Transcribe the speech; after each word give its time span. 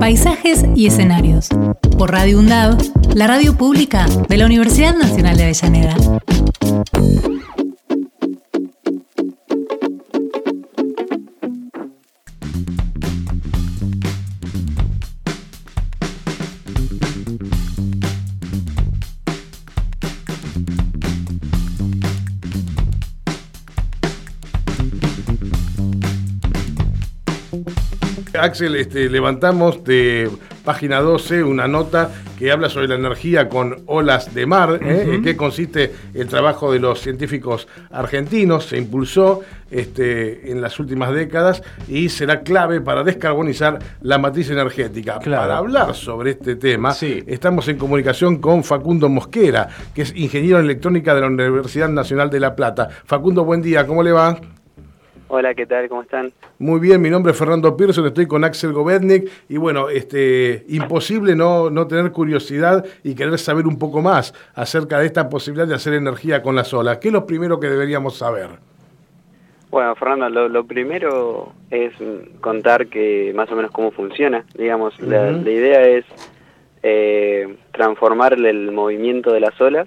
Paisajes 0.00 0.64
y 0.74 0.86
escenarios. 0.86 1.50
Por 1.98 2.10
Radio 2.10 2.38
UNDAV, 2.38 2.78
la 3.14 3.26
radio 3.26 3.54
pública 3.54 4.06
de 4.30 4.38
la 4.38 4.46
Universidad 4.46 4.96
Nacional 4.96 5.36
de 5.36 5.44
Avellaneda. 5.44 5.94
Axel, 28.42 28.76
este, 28.76 29.08
levantamos 29.08 29.84
de 29.84 30.30
página 30.64 31.00
12 31.00 31.42
una 31.44 31.68
nota 31.68 32.10
que 32.38 32.50
habla 32.50 32.68
sobre 32.70 32.88
la 32.88 32.94
energía 32.94 33.48
con 33.48 33.82
olas 33.86 34.34
de 34.34 34.46
mar, 34.46 34.78
¿eh? 34.82 35.14
en 35.14 35.22
qué 35.22 35.36
consiste 35.36 35.92
el 36.14 36.26
trabajo 36.28 36.72
de 36.72 36.78
los 36.78 37.00
científicos 37.00 37.68
argentinos, 37.90 38.64
se 38.66 38.78
impulsó 38.78 39.40
este, 39.70 40.50
en 40.50 40.60
las 40.60 40.78
últimas 40.80 41.12
décadas 41.12 41.62
y 41.86 42.08
será 42.08 42.40
clave 42.40 42.80
para 42.80 43.04
descarbonizar 43.04 43.78
la 44.00 44.18
matriz 44.18 44.50
energética. 44.50 45.18
Claro. 45.18 45.42
Para 45.42 45.58
hablar 45.58 45.94
sobre 45.94 46.30
este 46.32 46.56
tema, 46.56 46.92
Sí. 46.92 47.22
estamos 47.26 47.68
en 47.68 47.76
comunicación 47.78 48.38
con 48.38 48.64
Facundo 48.64 49.08
Mosquera, 49.08 49.68
que 49.94 50.02
es 50.02 50.14
ingeniero 50.16 50.58
en 50.58 50.64
electrónica 50.64 51.14
de 51.14 51.20
la 51.20 51.26
Universidad 51.26 51.88
Nacional 51.88 52.30
de 52.30 52.40
La 52.40 52.56
Plata. 52.56 52.88
Facundo, 53.04 53.44
buen 53.44 53.60
día, 53.62 53.86
¿cómo 53.86 54.02
le 54.02 54.12
va? 54.12 54.38
Hola, 55.32 55.54
¿qué 55.54 55.64
tal? 55.64 55.88
¿Cómo 55.88 56.02
están? 56.02 56.32
Muy 56.58 56.80
bien, 56.80 57.00
mi 57.00 57.08
nombre 57.08 57.30
es 57.30 57.38
Fernando 57.38 57.76
Pearson, 57.76 58.04
estoy 58.04 58.26
con 58.26 58.42
Axel 58.42 58.72
Govetnik 58.72 59.30
y 59.48 59.58
bueno, 59.58 59.88
este, 59.88 60.64
imposible 60.66 61.36
no, 61.36 61.70
no 61.70 61.86
tener 61.86 62.10
curiosidad 62.10 62.84
y 63.04 63.14
querer 63.14 63.38
saber 63.38 63.68
un 63.68 63.78
poco 63.78 64.02
más 64.02 64.34
acerca 64.56 64.98
de 64.98 65.06
esta 65.06 65.28
posibilidad 65.28 65.68
de 65.68 65.76
hacer 65.76 65.92
energía 65.92 66.42
con 66.42 66.56
las 66.56 66.74
olas. 66.74 66.98
¿Qué 66.98 67.08
es 67.08 67.14
lo 67.14 67.26
primero 67.26 67.60
que 67.60 67.68
deberíamos 67.68 68.18
saber? 68.18 68.48
Bueno, 69.70 69.94
Fernando, 69.94 70.28
lo, 70.30 70.48
lo 70.48 70.64
primero 70.64 71.52
es 71.70 71.92
contar 72.40 72.88
que 72.88 73.32
más 73.32 73.48
o 73.52 73.54
menos 73.54 73.70
cómo 73.70 73.92
funciona. 73.92 74.44
Digamos, 74.58 75.00
la, 75.00 75.30
la 75.30 75.50
idea 75.50 75.82
es 75.82 76.04
eh, 76.82 77.56
transformar 77.70 78.32
el 78.32 78.72
movimiento 78.72 79.32
de 79.32 79.38
las 79.38 79.60
olas 79.60 79.86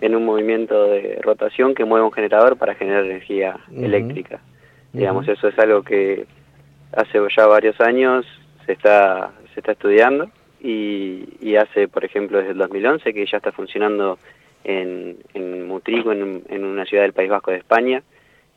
en 0.00 0.14
un 0.14 0.24
movimiento 0.24 0.84
de 0.84 1.18
rotación 1.20 1.74
que 1.74 1.84
mueve 1.84 2.06
un 2.06 2.12
generador 2.12 2.56
para 2.56 2.76
generar 2.76 3.04
energía 3.04 3.58
eléctrica. 3.74 4.38
Digamos, 4.92 5.28
eso 5.28 5.48
es 5.48 5.58
algo 5.58 5.82
que 5.82 6.26
hace 6.92 7.18
ya 7.36 7.46
varios 7.46 7.80
años 7.80 8.26
se 8.64 8.72
está, 8.72 9.32
se 9.52 9.60
está 9.60 9.72
estudiando 9.72 10.30
y, 10.60 11.28
y 11.40 11.56
hace, 11.56 11.88
por 11.88 12.04
ejemplo, 12.04 12.38
desde 12.38 12.52
el 12.52 12.58
2011 12.58 13.12
que 13.12 13.26
ya 13.26 13.36
está 13.36 13.52
funcionando 13.52 14.18
en, 14.64 15.18
en 15.34 15.66
Mutrico, 15.66 16.12
en, 16.12 16.42
en 16.48 16.64
una 16.64 16.84
ciudad 16.84 17.04
del 17.04 17.12
País 17.12 17.30
Vasco 17.30 17.50
de 17.50 17.58
España, 17.58 18.02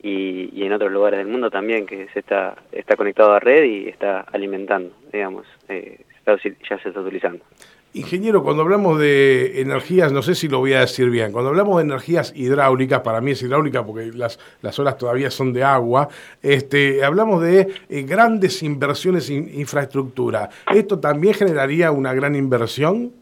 y, 0.02 0.50
y 0.52 0.64
en 0.64 0.72
otros 0.72 0.90
lugares 0.90 1.18
del 1.18 1.28
mundo 1.28 1.50
también, 1.50 1.86
que 1.86 2.08
se 2.08 2.18
está, 2.18 2.56
está 2.72 2.96
conectado 2.96 3.32
a 3.32 3.40
red 3.40 3.64
y 3.64 3.88
está 3.88 4.20
alimentando, 4.20 4.92
digamos, 5.12 5.46
eh, 5.68 6.00
ya 6.26 6.78
se 6.78 6.88
está 6.88 7.00
utilizando. 7.00 7.44
Ingeniero, 7.94 8.42
cuando 8.42 8.62
hablamos 8.62 8.98
de 8.98 9.60
energías, 9.60 10.12
no 10.12 10.22
sé 10.22 10.34
si 10.34 10.48
lo 10.48 10.60
voy 10.60 10.72
a 10.72 10.80
decir 10.80 11.10
bien, 11.10 11.30
cuando 11.30 11.50
hablamos 11.50 11.76
de 11.76 11.84
energías 11.84 12.32
hidráulicas, 12.34 13.00
para 13.00 13.20
mí 13.20 13.32
es 13.32 13.42
hidráulica 13.42 13.84
porque 13.84 14.10
las, 14.14 14.38
las 14.62 14.78
olas 14.78 14.96
todavía 14.96 15.30
son 15.30 15.52
de 15.52 15.62
agua, 15.62 16.08
este, 16.42 17.04
hablamos 17.04 17.42
de 17.42 17.68
eh, 17.90 18.02
grandes 18.02 18.62
inversiones 18.62 19.28
en 19.28 19.50
infraestructura. 19.54 20.48
¿Esto 20.74 21.00
también 21.00 21.34
generaría 21.34 21.92
una 21.92 22.14
gran 22.14 22.34
inversión? 22.34 23.12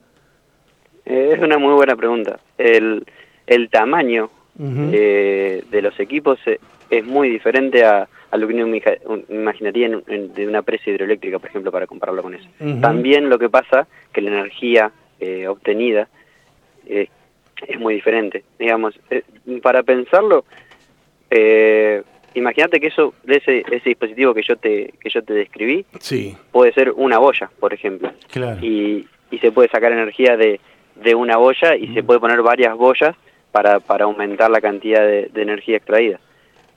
Eh, 1.04 1.32
es 1.34 1.42
una 1.42 1.58
muy 1.58 1.74
buena 1.74 1.96
pregunta. 1.96 2.38
El, 2.56 3.04
el 3.48 3.70
tamaño 3.70 4.30
eh, 4.60 5.64
de 5.68 5.82
los 5.82 5.98
equipos 5.98 6.38
es 6.90 7.04
muy 7.04 7.28
diferente 7.28 7.84
a, 7.84 8.06
a 8.30 8.36
lo 8.36 8.46
que 8.46 8.54
uno 8.54 8.76
imaginaría 9.28 9.86
en- 9.86 10.02
en- 10.06 10.32
de 10.34 10.46
una 10.46 10.62
presa 10.62 10.90
hidroeléctrica, 10.90 11.38
por 11.38 11.48
ejemplo, 11.50 11.72
para 11.72 11.86
compararlo 11.86 12.22
con 12.22 12.34
eso. 12.34 12.48
También 12.80 13.28
lo 13.28 13.38
que 13.38 13.48
pasa 13.48 13.86
que 14.12 14.20
la 14.20 14.30
energía 14.30 14.92
eh, 15.20 15.46
obtenida 15.48 16.08
eh, 16.86 17.08
es 17.66 17.78
muy 17.78 17.94
diferente. 17.94 18.42
Digamos, 18.58 18.98
eh, 19.10 19.22
para 19.62 19.82
pensarlo, 19.82 20.44
eh, 21.30 22.02
imagínate 22.34 22.80
que 22.80 22.86
eso, 22.88 23.14
de 23.24 23.36
ese, 23.36 23.64
ese 23.70 23.88
dispositivo 23.90 24.32
que 24.34 24.42
yo 24.42 24.56
te 24.56 24.94
que 25.00 25.10
yo 25.10 25.22
te 25.22 25.34
describí, 25.34 25.84
Sí. 26.00 26.36
puede 26.52 26.72
ser 26.72 26.90
una 26.92 27.18
boya, 27.18 27.50
por 27.60 27.74
ejemplo 27.74 28.12
Claro. 28.30 28.64
y, 28.64 29.06
y 29.30 29.38
se 29.38 29.52
puede 29.52 29.68
sacar 29.68 29.92
energía 29.92 30.36
de, 30.36 30.60
de 30.96 31.14
una 31.14 31.36
boya 31.36 31.76
y 31.76 31.92
se 31.94 32.02
puede 32.02 32.20
poner 32.20 32.40
varias 32.42 32.76
boyas 32.76 33.14
para, 33.52 33.80
para 33.80 34.04
aumentar 34.04 34.50
la 34.50 34.60
cantidad 34.60 35.00
de, 35.06 35.26
de 35.32 35.42
energía 35.42 35.76
extraída. 35.76 36.20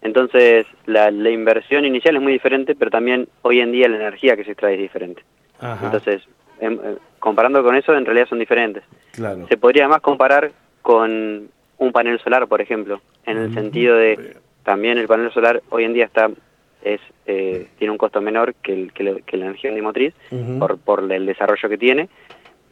Entonces, 0.03 0.66
la, 0.86 1.09
la 1.12 1.30
inversión 1.30 1.86
inicial 1.86 2.16
es 2.18 2.22
muy 2.22 2.34
diferente, 2.34 2.75
pero 2.75 2.91
también 2.91 3.28
hoy 3.41 3.59
en 3.62 3.72
día 3.72 3.88
la 3.88 3.96
energía 3.97 4.36
que 4.36 4.44
se 4.44 4.52
extrae 4.52 4.75
es 4.75 4.80
diferente. 4.81 5.24
Ajá. 5.59 5.86
Entonces, 5.86 6.22
em, 6.59 6.74
eh, 6.84 6.97
comparando 7.19 7.64
con 7.64 7.75
eso, 7.75 7.96
en 7.96 8.06
realidad 8.06 8.28
son 8.28 8.40
diferentes. 8.40 8.84
claro. 9.14 9.47
Se 9.47 9.58
podría 9.58 9.88
más 9.88 10.02
comparar 10.02 10.52
con 10.81 11.47
un 11.78 11.91
panel 11.91 12.19
solar, 12.19 12.47
por 12.47 12.62
ejemplo, 12.62 13.02
en 13.25 13.38
el 13.38 13.53
sentido 13.53 13.96
de 13.96 14.36
también 14.64 14.97
el 14.97 15.08
panel 15.08 15.31
solar 15.31 15.62
hoy 15.69 15.86
en 15.86 15.94
día 15.94 16.06
está 16.06 16.30
es 16.84 17.00
eh, 17.25 17.68
tiene 17.80 17.91
un 17.91 17.97
costo 17.97 18.20
menor 18.22 18.53
que, 18.56 18.74
el- 18.74 18.91
que, 18.94 19.24
que 19.25 19.38
la 19.38 19.46
energía 19.46 19.72
motriz 19.81 20.14
por, 20.59 20.78
por 20.78 21.09
el 21.09 21.25
desarrollo 21.25 21.70
que 21.70 21.78
tiene, 21.78 22.09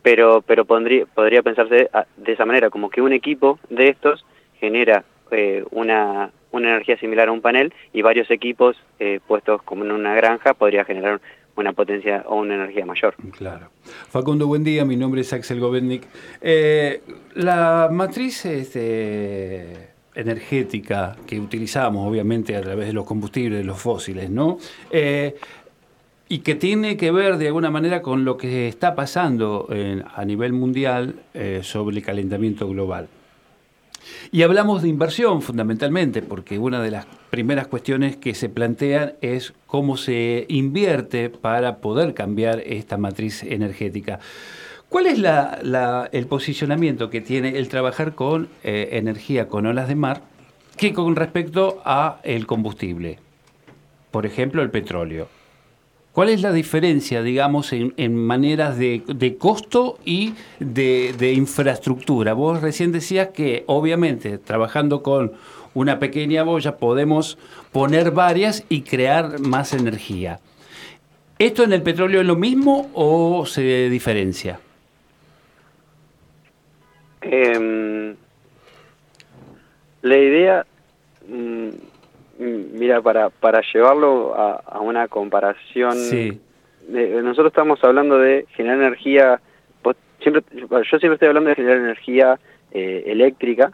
pero 0.01 0.41
pero 0.41 0.65
pondría, 0.65 1.05
podría 1.05 1.41
pensarse 1.41 1.89
a- 1.93 2.05
de 2.17 2.33
esa 2.33 2.45
manera, 2.45 2.69
como 2.69 2.89
que 2.89 3.01
un 3.01 3.13
equipo 3.13 3.57
de 3.69 3.87
estos 3.87 4.25
genera 4.59 5.05
eh, 5.31 5.63
una, 5.71 6.29
una 6.51 6.69
energía 6.69 6.97
similar 6.97 7.27
a 7.29 7.31
un 7.31 7.41
panel 7.41 7.73
y 7.93 8.01
varios 8.01 8.29
equipos 8.31 8.75
eh, 8.99 9.19
puestos 9.27 9.61
como 9.63 9.83
en 9.85 9.91
una 9.91 10.13
granja 10.15 10.53
podría 10.53 10.83
generar 10.85 11.21
una 11.55 11.73
potencia 11.73 12.23
o 12.27 12.35
una 12.37 12.55
energía 12.55 12.85
mayor. 12.85 13.15
Claro. 13.37 13.69
Facundo, 14.09 14.47
buen 14.47 14.63
día. 14.63 14.85
Mi 14.85 14.95
nombre 14.95 15.21
es 15.21 15.33
Axel 15.33 15.59
Govetnik. 15.59 16.03
Eh, 16.41 17.01
la 17.35 17.89
matriz 17.91 18.45
este, 18.45 19.89
energética 20.15 21.15
que 21.27 21.39
utilizamos, 21.39 22.07
obviamente, 22.09 22.55
a 22.55 22.61
través 22.61 22.87
de 22.87 22.93
los 22.93 23.05
combustibles, 23.05 23.59
de 23.59 23.65
los 23.65 23.79
fósiles, 23.79 24.29
¿no? 24.29 24.57
Eh, 24.91 25.35
y 26.29 26.39
que 26.39 26.55
tiene 26.55 26.95
que 26.95 27.11
ver 27.11 27.37
de 27.37 27.47
alguna 27.47 27.69
manera 27.69 28.01
con 28.01 28.23
lo 28.23 28.37
que 28.37 28.69
está 28.69 28.95
pasando 28.95 29.67
en- 29.69 30.03
a 30.15 30.23
nivel 30.23 30.53
mundial 30.53 31.15
eh, 31.33 31.59
sobre 31.63 31.97
el 31.97 32.03
calentamiento 32.03 32.67
global. 32.69 33.09
Y 34.33 34.43
hablamos 34.43 34.81
de 34.81 34.87
inversión 34.87 35.41
fundamentalmente, 35.41 36.21
porque 36.21 36.57
una 36.57 36.81
de 36.81 36.91
las 36.91 37.05
primeras 37.29 37.67
cuestiones 37.67 38.15
que 38.15 38.33
se 38.33 38.47
plantean 38.47 39.13
es 39.21 39.53
cómo 39.67 39.97
se 39.97 40.45
invierte 40.47 41.29
para 41.29 41.77
poder 41.79 42.13
cambiar 42.13 42.59
esta 42.65 42.97
matriz 42.97 43.43
energética. 43.43 44.19
¿Cuál 44.87 45.07
es 45.07 45.19
la- 45.19 45.59
la- 45.63 46.09
el 46.13 46.27
posicionamiento 46.27 47.09
que 47.09 47.19
tiene 47.21 47.57
el 47.57 47.67
trabajar 47.67 48.15
con 48.15 48.47
eh, 48.63 48.89
energía 48.93 49.47
con 49.49 49.65
olas 49.65 49.87
de 49.89 49.95
mar 49.95 50.21
que 50.77 50.93
con 50.93 51.15
respecto 51.17 51.81
a 51.83 52.19
el 52.23 52.45
combustible? 52.47 53.19
Por 54.11 54.25
ejemplo, 54.25 54.61
el 54.61 54.69
petróleo. 54.71 55.27
¿Cuál 56.13 56.27
es 56.27 56.41
la 56.41 56.51
diferencia, 56.51 57.23
digamos, 57.23 57.71
en, 57.71 58.15
maneras 58.15 58.77
de, 58.77 59.35
costo 59.39 59.97
y 60.03 60.33
de, 60.59 61.33
infraestructura? 61.33 62.33
Vos 62.33 62.61
recién 62.61 62.91
decías 62.91 63.29
que, 63.29 63.63
obviamente, 63.67 64.37
trabajando 64.37 65.03
con 65.03 65.31
una 65.73 65.99
pequeña 65.99 66.43
boya 66.43 66.75
podemos 66.75 67.37
poner 67.71 68.11
varias 68.11 68.65
y 68.67 68.81
crear 68.81 69.39
más 69.39 69.73
energía. 69.73 70.41
¿Esto 71.39 71.63
en 71.63 71.71
el 71.71 71.81
petróleo 71.81 72.19
es 72.19 72.27
lo 72.27 72.35
mismo 72.35 72.91
o 72.93 73.45
se 73.45 73.89
diferencia? 73.89 74.59
Em, 77.21 78.15
la 80.01 80.17
idea, 80.17 80.65
mira, 82.41 83.01
para, 83.01 83.29
para 83.29 83.61
llevarlo 83.73 84.33
a, 84.35 84.53
a 84.65 84.79
una 84.79 85.07
comparación, 85.07 85.93
Sí. 85.95 86.39
eh, 86.93 87.19
nosotros 87.23 87.47
estamos 87.51 87.83
hablando 87.83 88.17
de 88.17 88.45
generar 88.55 88.77
energía, 88.79 89.39
siempre, 90.19 90.43
yo 90.53 90.99
siempre 90.99 91.13
estoy 91.13 91.27
hablando 91.29 91.49
de 91.49 91.55
generar 91.55 91.77
energía 91.79 92.39
eh, 92.73 93.03
eléctrica 93.07 93.71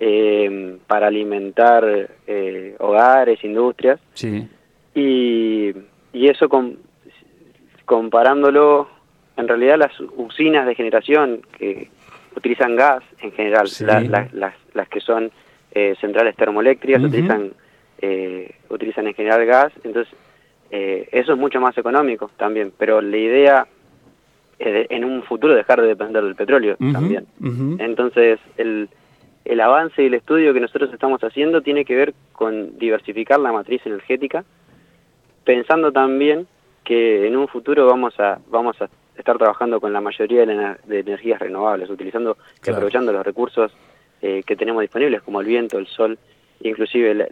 eh, 0.00 0.76
para 0.86 1.06
alimentar 1.06 1.84
eh, 2.26 2.76
hogares, 2.80 3.42
industrias. 3.44 3.98
Sí. 4.14 4.46
Y, 4.94 5.72
y 6.12 6.28
eso 6.28 6.48
con, 6.48 6.76
comparándolo, 7.84 8.88
en 9.36 9.48
realidad 9.48 9.78
las 9.78 9.92
usinas 10.16 10.66
de 10.66 10.74
generación 10.74 11.42
que 11.58 11.88
utilizan 12.36 12.76
gas 12.76 13.02
en 13.20 13.32
general, 13.32 13.68
las, 14.32 14.54
las, 14.74 14.88
que 14.88 15.00
son 15.00 15.30
centrales 16.00 16.34
termoeléctricas 16.36 17.02
utilizan, 17.02 17.52
utilizan 18.68 19.06
en 19.06 19.14
general 19.14 19.44
gas, 19.46 19.72
entonces 19.82 20.14
eso 20.70 21.32
es 21.32 21.38
mucho 21.38 21.60
más 21.60 21.76
económico 21.78 22.30
también, 22.36 22.72
pero 22.76 23.00
la 23.00 23.16
idea 23.16 23.66
en 24.58 25.04
un 25.04 25.22
futuro 25.22 25.54
dejar 25.54 25.80
de 25.80 25.88
depender 25.88 26.22
del 26.22 26.34
petróleo 26.34 26.76
también. 26.92 27.26
Entonces, 27.78 28.38
el, 28.56 28.88
el 29.46 29.60
avance 29.60 30.02
y 30.02 30.06
el 30.06 30.14
estudio 30.14 30.52
que 30.52 30.60
nosotros 30.60 30.92
estamos 30.92 31.22
haciendo 31.22 31.62
tiene 31.62 31.84
que 31.84 31.94
ver 31.94 32.14
con 32.32 32.78
diversificar 32.78 33.38
la 33.38 33.52
matriz 33.52 33.80
energética, 33.86 34.44
pensando 35.44 35.92
también 35.92 36.46
que 36.84 37.26
en 37.26 37.36
un 37.36 37.46
futuro 37.46 37.86
vamos 37.86 38.18
a 38.18 38.38
vamos 38.48 38.80
a 38.82 38.88
estar 39.16 39.38
trabajando 39.38 39.80
con 39.80 39.92
la 39.92 40.00
mayoría 40.00 40.44
de, 40.44 41.00
energías 41.00 41.38
renovables, 41.38 41.88
utilizando 41.88 42.36
y 42.64 42.70
aprovechando 42.70 43.12
los 43.12 43.24
recursos 43.24 43.72
eh, 44.20 44.42
que 44.44 44.56
tenemos 44.56 44.82
disponibles, 44.82 45.22
como 45.22 45.40
el 45.40 45.46
viento, 45.46 45.78
el 45.78 45.86
sol, 45.86 46.18
inclusive 46.60 47.28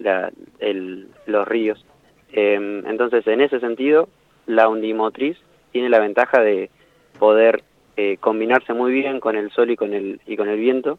los 1.26 1.48
ríos. 1.48 1.84
Eh, 2.32 2.82
entonces, 2.86 3.26
en 3.26 3.40
ese 3.40 3.60
sentido, 3.60 4.08
la 4.46 4.68
undimotriz 4.68 5.38
tiene 5.72 5.88
la 5.88 6.00
ventaja 6.00 6.40
de, 6.40 6.70
poder 7.18 7.62
eh, 7.96 8.16
combinarse 8.18 8.74
muy 8.74 8.92
bien 8.92 9.20
con 9.20 9.36
el 9.36 9.50
sol 9.50 9.70
y 9.70 9.76
con 9.76 9.94
el, 9.94 10.20
y 10.26 10.36
con 10.36 10.48
el 10.48 10.58
viento, 10.58 10.98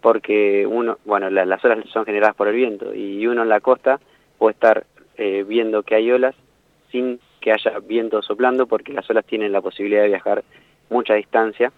porque 0.00 0.66
uno, 0.66 0.98
bueno, 1.04 1.30
las 1.30 1.64
olas 1.64 1.78
son 1.90 2.04
generadas 2.04 2.36
por 2.36 2.48
el 2.48 2.54
viento 2.54 2.94
y 2.94 3.26
uno 3.26 3.42
en 3.42 3.48
la 3.48 3.60
costa 3.60 4.00
puede 4.38 4.52
estar 4.52 4.84
eh, 5.16 5.44
viendo 5.48 5.82
que 5.82 5.94
hay 5.94 6.10
olas 6.10 6.34
sin 6.90 7.18
que 7.40 7.52
haya 7.52 7.78
viento 7.80 8.22
soplando, 8.22 8.66
porque 8.66 8.92
las 8.92 9.08
olas 9.10 9.24
tienen 9.24 9.52
la 9.52 9.60
posibilidad 9.60 10.02
de 10.02 10.08
viajar 10.08 10.44
mucha 10.90 11.14
distancia, 11.14 11.72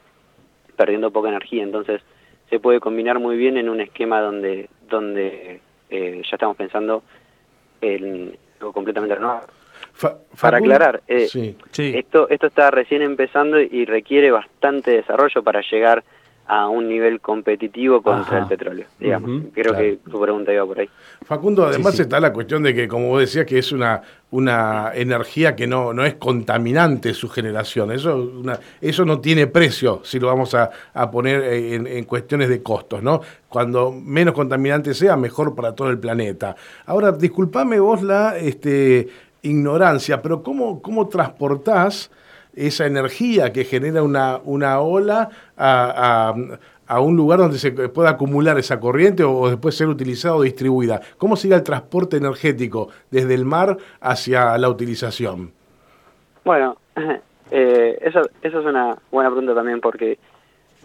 perdiendo 0.77 1.11
poca 1.11 1.29
energía, 1.29 1.63
entonces 1.63 2.03
se 2.51 2.61
puede 2.61 2.81
combinar 2.81 3.19
muy 3.19 3.37
bien 3.37 3.57
en 3.57 3.69
un 3.69 3.81
esquema 3.81 4.21
donde, 4.21 4.69
donde 4.89 5.61
eh, 5.91 6.23
ya 6.23 6.37
estamos 6.37 6.57
pensando 6.57 7.03
en 7.81 8.37
algo 8.61 8.73
completamente 8.73 9.15
renovado. 9.15 9.47
Para 10.41 10.59
aclarar, 10.59 11.03
eh, 11.09 11.27
Esto, 11.77 12.29
esto 12.29 12.47
está 12.47 12.71
recién 12.71 13.03
empezando 13.03 13.59
y 13.61 13.87
requiere 13.87 14.31
bastante 14.31 14.91
desarrollo 14.91 15.43
para 15.43 15.63
llegar 15.63 16.05
a 16.49 16.69
un 16.69 16.89
nivel 16.89 17.21
competitivo 17.21 18.03
contra 18.03 18.39
el 18.39 18.47
petróleo, 18.47 18.87
digamos. 19.01 19.43
Creo 19.53 19.75
que 19.75 19.99
tu 20.09 20.21
pregunta 20.21 20.53
iba 20.53 20.65
por 20.65 20.79
ahí. 20.79 20.89
Facundo, 21.25 21.67
además 21.67 21.99
está 21.99 22.21
la 22.21 22.33
cuestión 22.33 22.63
de 22.63 22.75
que, 22.75 22.87
como 22.87 23.09
vos 23.09 23.21
decías, 23.21 23.47
que 23.47 23.59
es 23.59 23.73
una, 23.73 24.01
una 24.31 24.93
energía 24.95 25.57
que 25.57 25.67
no, 25.67 25.93
no 25.93 26.05
es 26.05 26.15
contaminante 26.15 27.15
su 27.15 27.29
generación. 27.29 27.91
Eso, 27.91 28.31
eso 28.81 29.05
no 29.05 29.21
tiene 29.21 29.49
precio 29.49 30.03
si 30.05 30.21
lo 30.21 30.29
vamos 30.29 30.55
a, 30.55 30.71
poner 31.11 31.43
en, 31.43 31.87
en, 31.87 32.05
cuestiones 32.05 32.49
de 32.49 32.63
costos, 32.63 33.03
¿no? 33.03 33.21
Cuando 33.49 33.91
menos 33.91 34.35
contaminante 34.35 34.95
sea, 34.95 35.17
mejor 35.17 35.55
para 35.55 35.75
todo 35.75 35.91
el 35.91 35.99
planeta. 35.99 36.55
Ahora, 36.87 37.13
disculpame 37.13 37.81
vos 37.81 38.03
la... 38.03 38.39
este 38.39 39.09
ignorancia, 39.47 40.21
pero 40.23 40.43
¿cómo, 40.43 40.83
cómo 40.83 41.09
transportás 41.09 42.11
esa 42.57 42.87
energía 42.87 43.53
que 43.53 43.65
genera 43.65 44.03
una, 44.03 44.41
una 44.45 44.81
ola 44.81 45.29
a, 45.57 46.35
un 47.01 47.17
lugar 47.17 47.39
donde 47.39 47.59
se 47.59 47.71
pueda 47.71 48.11
acumular 48.11 48.59
esa 48.59 48.81
corriente 48.81 49.23
o, 49.23 49.49
después 49.49 49.77
ser 49.77 49.89
utilizada 49.89 50.37
o 50.37 50.43
distribuida? 50.43 51.01
¿Cómo 51.19 51.37
sigue 51.37 51.55
el 51.55 51.63
transporte 51.63 52.17
energético 52.17 52.89
desde 53.11 53.35
el 53.35 53.45
mar 53.45 53.77
hacia 54.01 54.57
la 54.59 54.69
utilización? 54.69 55.53
Bueno, 56.45 56.79
eh, 57.51 57.99
eso, 58.01 58.23
eso 58.43 58.61
es 58.61 58.67
una 58.67 58.97
buena 59.11 59.31
pregunta 59.31 59.55
también 59.55 59.81
porque 59.81 60.19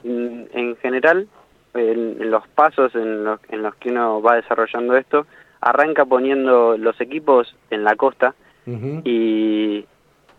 mm, 0.03 0.43
en 0.53 0.75
general 0.77 1.27
en, 1.73 2.29
los 2.29 2.47
pasos 2.49 2.93
en 2.95 3.23
los, 3.23 3.39
en 3.49 3.61
los 3.61 3.75
que 3.75 3.89
uno 3.89 4.21
va 4.21 4.35
desarrollando 4.35 4.97
esto, 4.97 5.25
arranca 5.61 6.05
poniendo 6.05 6.77
los 6.77 6.99
equipos 6.99 7.55
en 7.69 7.83
la 7.83 7.95
costa, 7.95 8.33
y, 9.03 9.85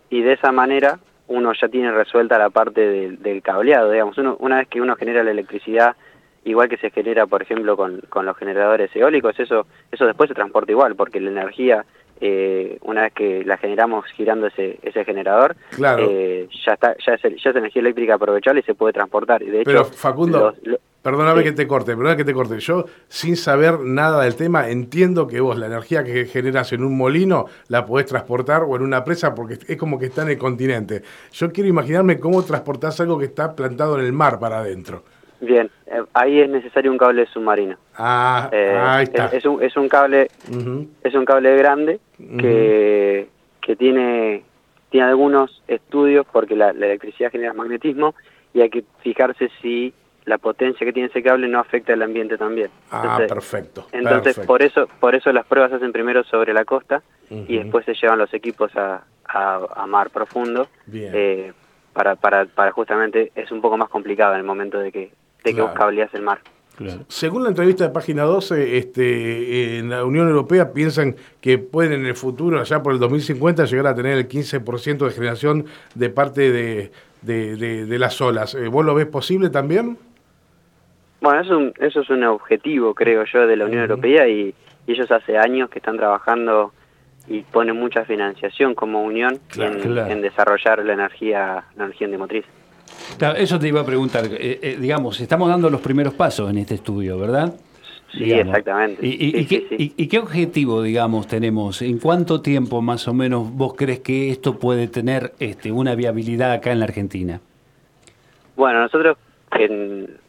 y 0.09 0.21
de 0.21 0.33
esa 0.33 0.53
manera 0.53 0.97
uno 1.27 1.53
ya 1.53 1.67
tiene 1.67 1.91
resuelta 1.91 2.37
la 2.37 2.49
parte 2.49 2.81
del, 2.81 3.41
cableado, 3.41 3.91
digamos. 3.91 4.17
Uno, 4.17 4.37
una 4.39 4.57
vez 4.57 4.67
que 4.67 4.81
uno 4.81 4.95
genera 4.95 5.23
la 5.23 5.31
electricidad, 5.31 5.95
igual 6.43 6.69
que 6.69 6.77
se 6.77 6.89
genera, 6.89 7.25
por 7.25 7.41
ejemplo, 7.41 7.77
con, 7.77 8.01
con 8.09 8.25
los 8.25 8.37
generadores 8.37 8.95
eólicos, 8.95 9.39
eso, 9.39 9.65
eso 9.91 10.05
después 10.05 10.27
se 10.27 10.35
transporta 10.35 10.71
igual, 10.71 10.95
porque 10.95 11.19
la 11.19 11.31
energía, 11.31 11.85
eh, 12.19 12.77
una 12.81 13.03
vez 13.03 13.13
que 13.13 13.45
la 13.45 13.57
generamos 13.57 14.05
girando 14.11 14.47
ese, 14.47 14.79
ese 14.83 15.05
generador, 15.05 15.55
eh, 15.99 16.47
ya, 16.65 16.73
está, 16.73 16.95
ya, 17.05 17.13
es, 17.13 17.21
ya 17.21 17.49
es 17.49 17.55
energía 17.55 17.81
eléctrica 17.81 18.15
aprovechable 18.15 18.59
y 18.59 18.63
se 18.63 18.75
puede 18.75 18.93
transportar. 18.93 19.43
De 19.43 19.63
Pero, 19.63 19.81
hecho, 19.81 19.91
Facundo, 19.93 20.53
Perdóname 21.03 21.43
que 21.43 21.51
te 21.51 21.67
corte, 21.67 21.91
perdóname 21.91 22.15
que 22.15 22.23
te 22.23 22.33
corte. 22.33 22.59
Yo, 22.59 22.85
sin 23.09 23.35
saber 23.35 23.81
nada 23.81 24.23
del 24.23 24.37
tema, 24.37 24.69
entiendo 24.69 25.27
que 25.27 25.41
vos 25.41 25.57
la 25.57 25.65
energía 25.65 26.01
que 26.05 26.23
generas 26.25 26.71
en 26.71 26.81
un 26.81 26.97
molino 26.97 27.47
la 27.67 27.85
podés 27.85 28.05
transportar 28.05 28.63
o 28.63 28.77
en 28.77 28.83
una 28.83 29.03
presa 29.03 29.35
porque 29.35 29.59
es 29.67 29.77
como 29.77 29.99
que 29.99 30.05
está 30.05 30.21
en 30.21 30.29
el 30.29 30.37
continente. 30.37 31.01
Yo 31.33 31.51
quiero 31.51 31.69
imaginarme 31.69 32.19
cómo 32.19 32.41
transportás 32.43 33.01
algo 33.01 33.19
que 33.19 33.25
está 33.25 33.53
plantado 33.53 33.99
en 33.99 34.05
el 34.05 34.13
mar 34.13 34.39
para 34.39 34.59
adentro. 34.59 35.03
Bien, 35.41 35.69
eh, 35.87 36.01
ahí 36.13 36.39
es 36.39 36.49
necesario 36.49 36.89
un 36.89 36.97
cable 36.97 37.25
submarino. 37.25 37.75
Ah, 37.97 38.49
eh, 38.53 38.73
ahí 38.81 39.03
está. 39.03 39.25
Es, 39.27 39.43
un, 39.43 39.61
es 39.61 39.75
un 39.75 39.89
cable, 39.89 40.29
es 41.03 41.13
un 41.13 41.25
cable 41.25 41.57
grande 41.57 41.99
que, 42.39 43.27
que 43.59 43.75
tiene, 43.75 44.45
tiene 44.89 45.07
algunos 45.07 45.61
estudios 45.67 46.25
porque 46.31 46.55
la 46.55 46.69
electricidad 46.69 47.29
genera 47.29 47.53
magnetismo 47.53 48.15
y 48.53 48.61
hay 48.61 48.69
que 48.69 48.85
fijarse 49.01 49.49
si 49.61 49.93
la 50.25 50.37
potencia 50.37 50.85
que 50.85 50.93
tiene 50.93 51.09
ese 51.09 51.21
cable 51.21 51.47
no 51.47 51.59
afecta 51.59 51.93
al 51.93 52.01
ambiente 52.01 52.37
también. 52.37 52.69
ah, 52.91 53.19
perfecto. 53.27 53.87
Entonces, 53.91 54.39
por 54.39 54.61
eso 54.61 54.87
por 54.99 55.15
eso 55.15 55.31
las 55.31 55.45
pruebas 55.45 55.71
se 55.71 55.77
hacen 55.77 55.91
primero 55.91 56.23
sobre 56.23 56.53
la 56.53 56.65
costa 56.65 57.01
y 57.29 57.57
después 57.57 57.85
se 57.85 57.93
llevan 57.95 58.19
los 58.19 58.33
equipos 58.33 58.71
a, 58.75 59.01
a, 59.25 59.87
mar 59.87 60.09
profundo. 60.09 60.67
Eh, 60.91 61.51
para, 61.93 62.15
para, 62.15 62.45
para 62.45 62.71
justamente, 62.71 63.31
es 63.35 63.51
un 63.51 63.61
poco 63.61 63.77
más 63.77 63.89
complicado 63.89 64.33
en 64.33 64.39
el 64.39 64.45
momento 64.45 64.79
de 64.79 64.91
que, 64.91 65.11
de 65.43 65.53
que 65.53 65.61
vos 65.61 65.71
cableas 65.71 66.13
el 66.13 66.21
mar. 66.21 66.39
Según 67.07 67.43
la 67.43 67.49
entrevista 67.49 67.83
de 67.83 67.91
página 67.91 68.23
12, 68.23 68.77
este, 68.77 69.77
en 69.77 69.91
la 69.91 70.03
Unión 70.03 70.27
Europea 70.27 70.73
piensan 70.73 71.15
que 71.39 71.59
pueden 71.59 71.93
en 72.01 72.05
el 72.07 72.15
futuro, 72.15 72.59
allá 72.59 72.81
por 72.81 72.93
el 72.93 72.99
2050, 72.99 73.65
llegar 73.65 73.87
a 73.87 73.95
tener 73.95 74.17
el 74.17 74.27
15% 74.27 75.05
de 75.05 75.11
generación 75.11 75.65
de 75.93 76.09
parte 76.09 76.51
de, 76.51 76.91
de, 77.21 77.85
de, 77.85 77.99
las 77.99 78.19
olas. 78.21 78.55
Eh, 78.55 78.67
¿Vos 78.67 78.83
lo 78.83 78.95
ves 78.95 79.05
posible 79.05 79.51
también? 79.51 79.99
Bueno, 81.23 81.39
eso, 81.39 81.71
eso 81.79 82.01
es 82.01 82.09
un 82.09 82.25
objetivo, 82.25 82.93
creo 82.93 83.23
yo, 83.23 83.47
de 83.47 83.55
la 83.55 83.63
Unión 83.63 83.83
Europea 83.83 84.27
y, 84.27 84.53
ellos 84.85 85.09
hace 85.09 85.37
años 85.37 85.69
que 85.69 85.79
están 85.79 85.95
trabajando 85.95 86.73
y 87.29 87.39
ponen 87.43 87.77
mucha 87.77 88.03
financiación 88.03 88.75
como 88.75 89.01
Unión 89.01 89.39
en, 89.55 90.21
desarrollar 90.21 90.83
la 90.83 90.91
energía, 90.91 91.63
la 91.77 91.85
energía 91.85 92.09
motriz. 92.17 92.43
eso 93.37 93.57
te 93.57 93.69
iba 93.69 93.79
a 93.79 93.85
preguntar, 93.85 94.25
eh, 94.25 94.59
eh, 94.61 94.77
digamos, 94.77 95.21
estamos 95.21 95.47
dando 95.47 95.69
los 95.69 95.79
primeros 95.79 96.13
pasos 96.13 96.49
en 96.49 96.57
este 96.57 96.75
estudio, 96.75 97.17
¿verdad? 97.17 97.53
Sí, 98.11 98.29
exactamente. 98.33 98.99
¿Y, 99.01 100.07
qué, 100.09 100.19
objetivo, 100.19 100.81
digamos, 100.81 101.27
tenemos? 101.27 101.81
¿En 101.81 101.99
cuánto 101.99 102.41
tiempo 102.41 102.81
más 102.81 103.07
o 103.07 103.13
menos 103.13 103.49
vos 103.49 103.75
crees 103.77 104.01
que 104.01 104.29
esto 104.29 104.59
puede 104.59 104.89
tener 104.89 105.31
este, 105.39 105.71
una 105.71 105.95
viabilidad 105.95 106.51
acá 106.51 106.73
en 106.73 106.79
la 106.79 106.85
Argentina? 106.85 107.39
Bueno, 108.57 108.81
nosotros 108.81 109.17
en, 109.51 110.21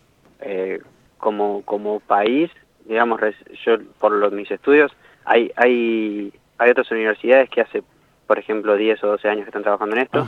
eh, 0.45 0.81
como, 1.19 1.63
como 1.63 2.01
país, 2.01 2.51
digamos, 2.85 3.21
yo 3.65 3.79
por 3.99 4.13
los, 4.13 4.33
mis 4.33 4.51
estudios, 4.51 4.93
hay, 5.25 5.51
hay, 5.57 6.33
hay 6.59 6.71
otras 6.71 6.91
universidades 6.91 7.49
que 7.49 7.63
hace, 7.63 7.83
por 8.27 8.39
ejemplo, 8.39 8.77
10 8.77 9.03
o 9.05 9.07
12 9.09 9.29
años 9.29 9.45
que 9.45 9.51
están 9.51 9.63
trabajando 9.63 9.97
en 9.97 10.03
esto. 10.03 10.27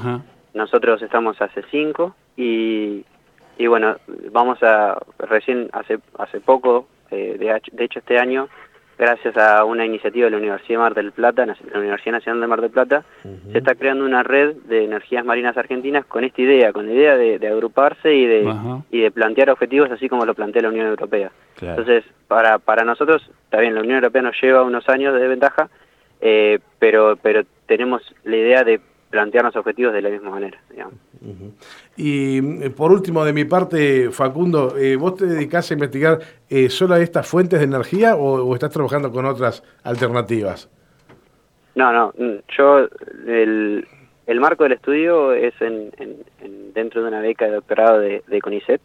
Nosotros 0.55 1.03
estamos 1.03 1.41
hace 1.43 1.63
5 1.71 2.17
y, 2.37 3.05
y 3.59 3.67
bueno, 3.67 3.97
vamos 4.33 4.63
a, 4.63 4.99
recién 5.19 5.69
hace, 5.73 5.99
hace 6.19 6.41
poco, 6.41 6.89
eh, 7.11 7.37
de, 7.39 7.61
de 7.73 7.85
hecho 7.85 7.99
este 7.99 8.19
año, 8.19 8.49
gracias 8.99 9.37
a 9.37 9.65
una 9.65 9.85
iniciativa 9.85 10.27
de 10.27 10.31
la 10.31 10.37
Universidad 10.39 10.75
de 10.75 10.79
Mar 10.79 10.95
del 10.95 11.13
Plata, 11.13 11.47
la 11.47 11.79
Universidad 11.79 12.13
Nacional 12.13 12.41
de 12.41 12.47
Mar 12.47 12.61
del 12.61 12.71
Plata, 12.71 13.05
se 13.53 13.59
está 13.59 13.75
creando 13.75 14.05
una 14.05 14.23
red 14.23 14.57
de 14.69 14.85
energías 14.85 15.25
marinas 15.25 15.57
argentinas 15.57 16.05
con 16.07 16.25
esta 16.25 16.41
idea, 16.43 16.73
con 16.73 16.87
la 16.87 16.93
idea 16.93 17.17
de, 17.17 17.47
agruparse 17.47 18.15
y 18.15 18.27
de, 18.27 18.81
y 18.91 19.01
de 19.01 19.11
plantear 19.11 19.51
objetivos 19.51 19.91
así 19.91 20.09
como 20.09 20.25
lo 20.25 20.35
plantea 20.35 20.63
la 20.63 20.69
Unión 20.69 20.87
Europea. 20.87 21.31
Entonces, 21.61 22.05
para, 22.29 22.59
para 22.59 22.85
nosotros, 22.85 23.29
está 23.45 23.61
bien, 23.61 23.75
la 23.75 23.81
Unión 23.81 23.97
Europea 23.97 24.23
nos 24.23 24.41
lleva 24.41 24.63
unos 24.63 24.89
años 24.89 25.15
de 25.15 25.29
ventaja, 25.29 25.69
eh, 26.21 26.59
pero, 26.79 27.17
pero 27.21 27.43
tenemos 27.67 28.03
la 28.25 28.37
idea 28.37 28.65
de 28.65 28.81
plantearnos 29.17 29.57
objetivos 29.57 29.95
de 29.95 30.03
la 30.03 30.11
misma 30.11 30.29
manera. 30.29 30.59
Digamos. 30.69 30.95
Y 31.97 32.63
eh, 32.63 32.69
por 32.69 32.93
último, 32.93 33.25
de 33.25 33.33
mi 33.33 33.47
parte, 33.47 34.11
Facundo, 34.11 34.77
eh, 34.77 34.97
¿vos 34.97 35.17
te 35.17 35.25
dedicás 35.25 35.71
a 35.71 35.75
investigar 35.75 36.19
eh, 36.51 36.69
solo 36.69 36.97
a 36.97 37.01
estas 37.01 37.27
fuentes 37.27 37.59
de 37.59 37.65
energía 37.65 38.15
o, 38.15 38.53
estás 38.55 38.71
trabajando 38.73 39.11
con 39.11 39.25
otras 39.25 39.63
alternativas? 39.85 40.69
No, 41.77 41.93
no, 41.95 42.13
mm, 42.19 42.41
yo 42.59 42.89
el, 43.27 43.89
el 44.27 44.41
marco 44.41 44.65
del 44.65 44.73
estudio 44.73 45.33
es 45.33 45.55
en, 45.63 45.91
dentro 46.75 47.01
de 47.01 47.09
una 47.09 47.21
beca 47.21 47.47
de 47.47 47.53
doctorado 47.53 48.01
de, 48.01 48.41
CONICET. 48.43 48.83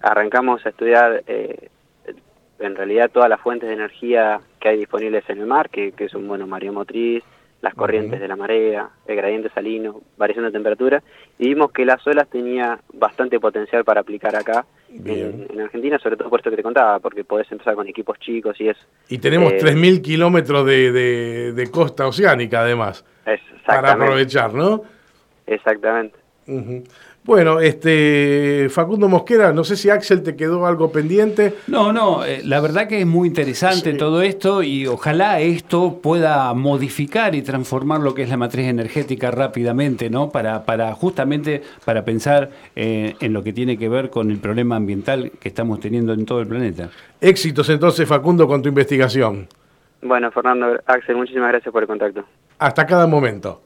Arrancamos 0.00 0.64
a 0.64 0.68
estudiar 0.68 1.24
en 1.26 2.76
realidad 2.76 3.10
todas 3.12 3.28
las 3.28 3.40
fuentes 3.40 3.68
de 3.68 3.74
energía 3.74 4.40
que 4.60 4.68
hay 4.68 4.78
disponibles 4.78 5.28
en 5.28 5.40
el 5.40 5.46
mar, 5.46 5.70
que, 5.70 5.90
que 5.90 6.08
son, 6.08 6.28
bueno, 6.28 6.46
mareomotriz, 6.46 7.24
las 7.62 7.74
corrientes 7.74 8.20
de 8.20 8.28
la 8.28 8.36
marea, 8.36 8.88
el 9.06 9.16
gradiente 9.16 9.50
salino, 9.50 10.00
variación 10.16 10.44
de 10.44 10.52
temperatura, 10.52 11.02
y 11.38 11.48
vimos 11.48 11.72
que 11.72 11.84
las 11.84 12.06
olas 12.06 12.28
tenía 12.28 12.78
bastante 12.92 13.40
potencial 13.40 13.84
para 13.84 14.00
aplicar 14.00 14.36
acá 14.36 14.66
en, 14.88 15.60
Argentina, 15.60 15.98
sobre 15.98 16.16
todo 16.16 16.30
por 16.30 16.40
esto 16.40 16.50
que 16.50 16.56
te 16.56 16.62
contaba, 16.62 16.98
porque 17.00 17.24
podés 17.24 17.50
empezar 17.50 17.74
con 17.74 17.88
equipos 17.88 18.18
chicos 18.18 18.60
y 18.60 18.68
es... 18.68 18.76
Y 19.08 19.18
tenemos 19.18 19.52
3.000 19.54 19.96
eh, 19.98 20.02
kilómetros 20.02 20.66
de, 20.66 21.52
de, 21.52 21.70
costa 21.70 22.06
oceánica 22.06 22.60
además, 22.60 23.04
para 23.66 23.92
aprovechar, 23.92 24.54
¿no? 24.54 24.82
Exactamente. 25.46 26.16
Bueno, 27.26 27.58
este 27.58 28.68
Facundo 28.70 29.08
Mosquera, 29.08 29.52
no 29.52 29.64
sé 29.64 29.76
si 29.76 29.90
Axel 29.90 30.22
te 30.22 30.36
quedó 30.36 30.64
algo 30.64 30.92
pendiente. 30.92 31.54
No, 31.66 31.92
no, 31.92 32.24
eh, 32.24 32.40
la 32.44 32.60
verdad 32.60 32.86
que 32.86 33.00
es 33.00 33.06
muy 33.06 33.26
interesante 33.26 33.94
todo 33.94 34.22
esto 34.22 34.62
y 34.62 34.86
ojalá 34.86 35.40
esto 35.40 35.98
pueda 36.00 36.54
modificar 36.54 37.34
y 37.34 37.42
transformar 37.42 38.00
lo 38.00 38.14
que 38.14 38.22
es 38.22 38.28
la 38.28 38.36
matriz 38.36 38.66
energética 38.66 39.32
rápidamente, 39.32 40.08
¿no? 40.08 40.30
Para, 40.30 40.64
para 40.64 40.92
justamente 40.94 41.62
para 41.84 42.04
pensar 42.04 42.50
eh, 42.76 43.16
en 43.20 43.32
lo 43.32 43.42
que 43.42 43.52
tiene 43.52 43.76
que 43.76 43.88
ver 43.88 44.08
con 44.08 44.30
el 44.30 44.38
problema 44.38 44.76
ambiental 44.76 45.32
que 45.40 45.48
estamos 45.48 45.80
teniendo 45.80 46.12
en 46.12 46.26
todo 46.26 46.40
el 46.40 46.46
planeta. 46.46 46.90
Éxitos 47.20 47.68
entonces, 47.70 48.08
Facundo, 48.08 48.46
con 48.46 48.62
tu 48.62 48.68
investigación. 48.68 49.48
Bueno, 50.00 50.30
Fernando, 50.30 50.78
Axel, 50.86 51.16
muchísimas 51.16 51.48
gracias 51.48 51.72
por 51.72 51.82
el 51.82 51.88
contacto. 51.88 52.24
Hasta 52.60 52.86
cada 52.86 53.08
momento. 53.08 53.65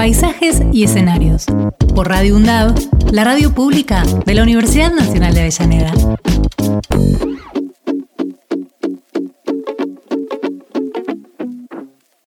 Paisajes 0.00 0.62
y 0.72 0.84
escenarios. 0.84 1.44
Por 1.94 2.08
Radio 2.08 2.36
UNDAV, 2.36 2.74
la 3.12 3.22
radio 3.22 3.52
pública 3.54 4.02
de 4.24 4.32
la 4.32 4.44
Universidad 4.44 4.94
Nacional 4.94 5.34
de 5.34 5.40
Avellaneda. 5.40 5.92